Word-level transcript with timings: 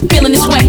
feeling 0.00 0.32
this 0.32 0.46
way. 0.46 0.65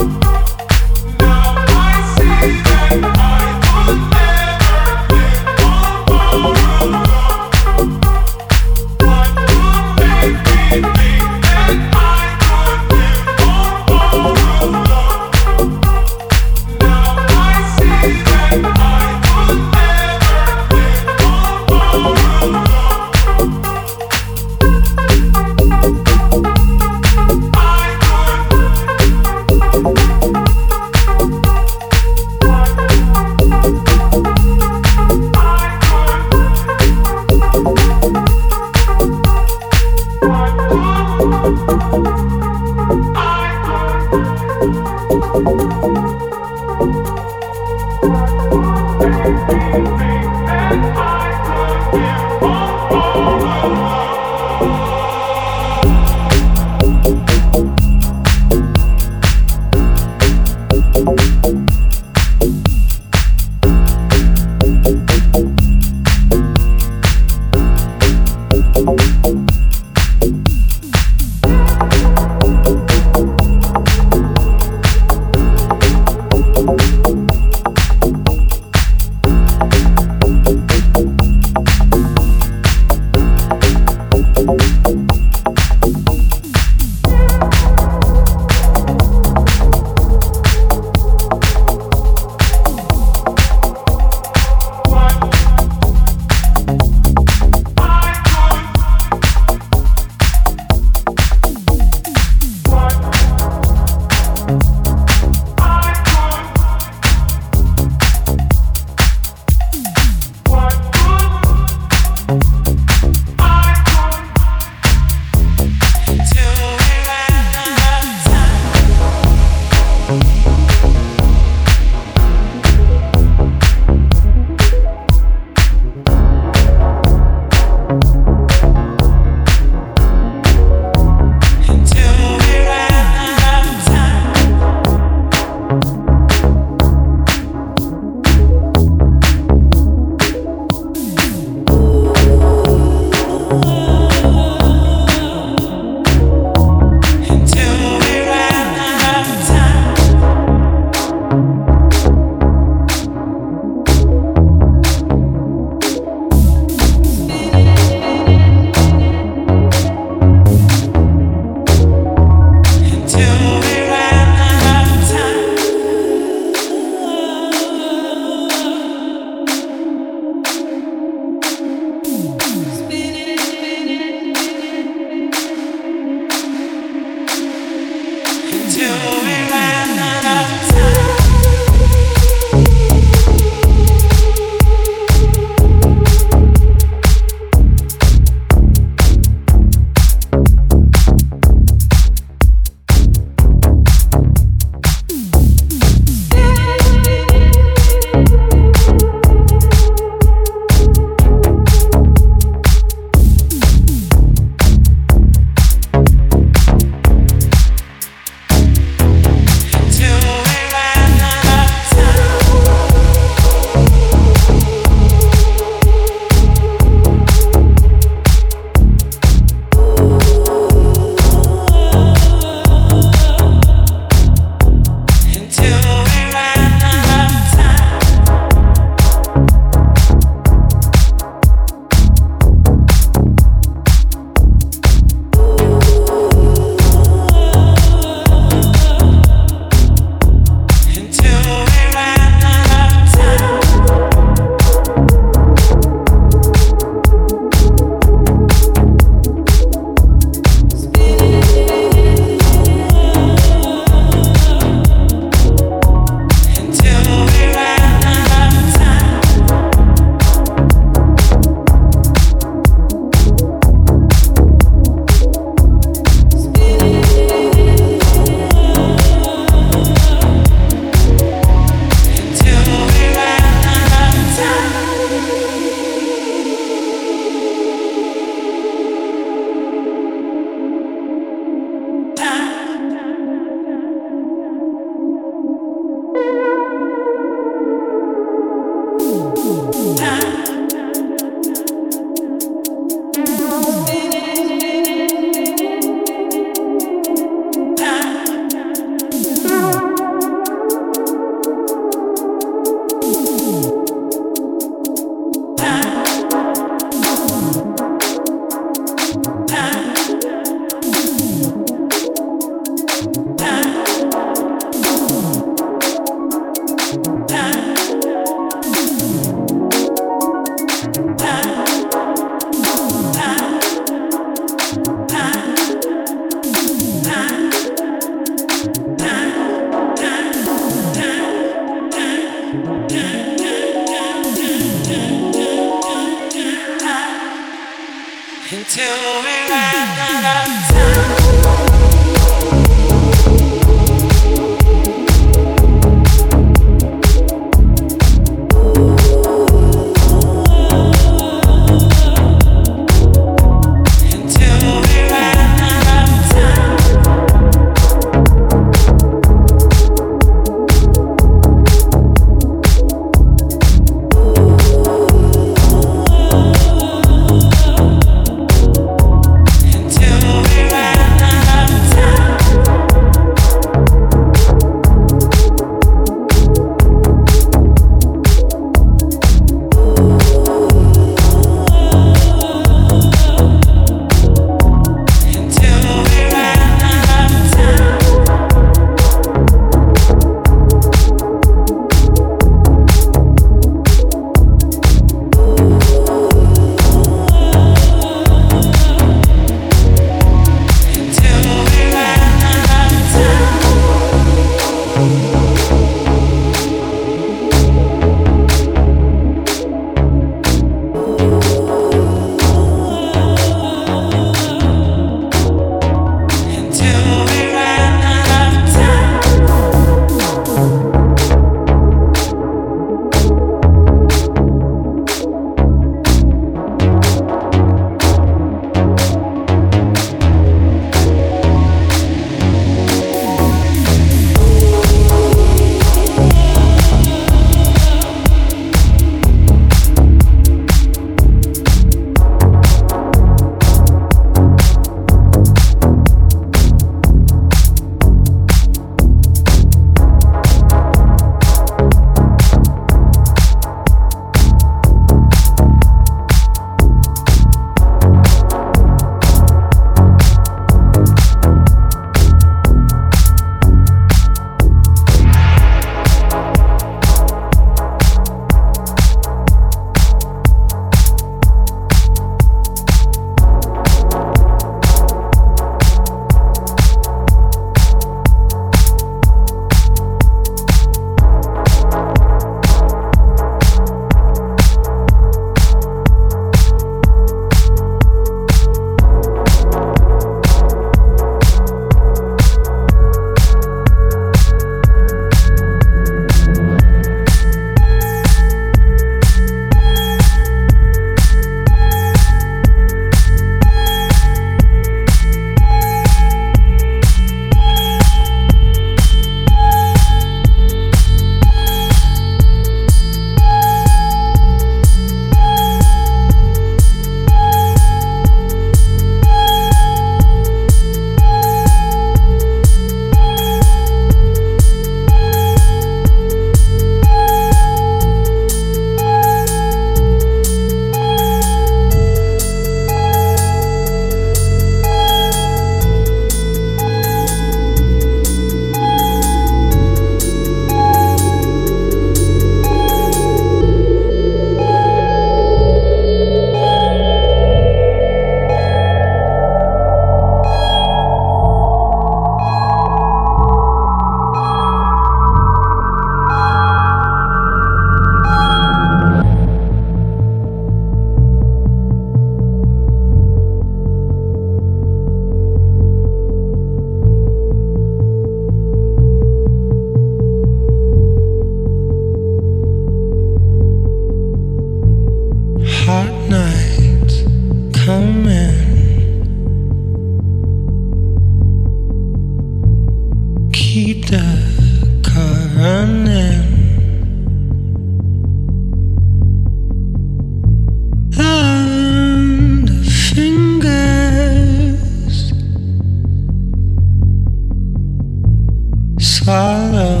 sorrow, 599.24 600.00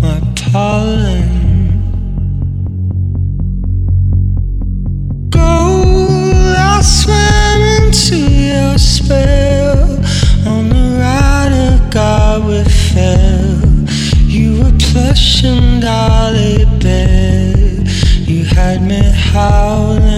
my 0.00 0.20
pollen. 0.36 1.80
Go, 5.28 5.40
I 6.56 6.80
swam 6.80 7.60
into 7.76 8.16
your 8.16 8.78
spell. 8.78 9.96
On 10.46 10.68
the 10.68 10.86
ride 11.00 11.54
of 11.68 11.90
God, 11.90 12.46
we 12.46 12.62
fell. 12.92 13.58
You 14.36 14.62
were 14.62 14.78
plush 14.78 15.42
and 15.42 15.82
dolly 15.82 16.64
bed. 16.78 17.88
You 18.28 18.44
had 18.44 18.82
me 18.82 19.02
howling. 19.32 20.13